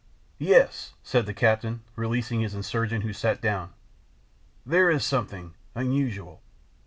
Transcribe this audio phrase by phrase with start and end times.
[0.39, 3.71] "Yes," said the captain, releasing the insurgent, who sat down,
[4.65, 6.41] "there is something—unusual.